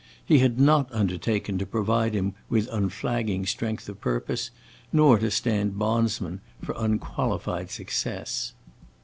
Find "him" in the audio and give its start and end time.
2.15-2.33